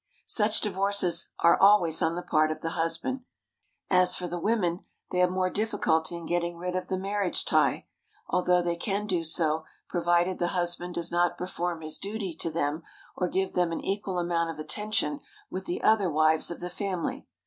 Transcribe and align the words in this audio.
Such 0.25 0.61
divorces 0.61 1.29
are 1.41 1.61
always 1.61 2.01
on 2.01 2.15
the 2.15 2.23
part 2.23 2.49
of 2.49 2.61
the 2.61 2.71
husband. 2.71 3.19
As 3.87 4.15
for 4.15 4.27
the 4.27 4.39
women, 4.39 4.79
they 5.11 5.19
have 5.19 5.29
more 5.29 5.51
difficulty 5.51 6.17
in 6.17 6.25
getting 6.25 6.57
rid 6.57 6.75
of 6.75 6.87
the 6.87 6.97
marriage 6.97 7.45
tie, 7.45 7.85
although 8.27 8.63
they 8.63 8.75
can 8.77 9.05
do 9.05 9.23
so 9.23 9.63
provided 9.87 10.39
the 10.39 10.47
husband 10.57 10.95
does 10.95 11.11
not 11.11 11.37
perform 11.37 11.81
his 11.81 11.99
duty 11.99 12.33
to 12.37 12.49
them 12.49 12.81
or 13.15 13.27
give 13.29 13.53
them 13.53 13.71
an 13.71 13.85
equal 13.85 14.17
amount 14.17 14.49
of 14.49 14.57
attention 14.57 15.19
with 15.51 15.65
the 15.67 15.83
other 15.83 16.09
wives 16.09 16.49
of 16.49 16.61
the 16.61 16.69
family. 16.71 17.27